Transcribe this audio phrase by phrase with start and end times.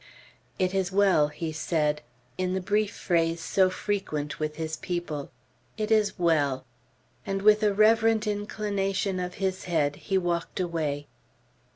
[0.57, 2.01] "It is well," he said,
[2.35, 5.29] in the brief phrase so frequent with his people.
[5.77, 6.65] "It is well."
[7.23, 11.05] And with a reverent inclination of his head, he walked away.